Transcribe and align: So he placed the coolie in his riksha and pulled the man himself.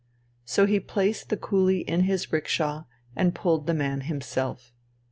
So 0.45 0.65
he 0.65 0.79
placed 0.79 1.29
the 1.29 1.37
coolie 1.37 1.83
in 1.87 2.05
his 2.05 2.25
riksha 2.31 2.87
and 3.15 3.35
pulled 3.35 3.67
the 3.67 3.73
man 3.75 4.01
himself. 4.01 4.73